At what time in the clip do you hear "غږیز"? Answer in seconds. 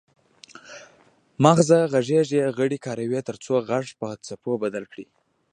1.93-2.29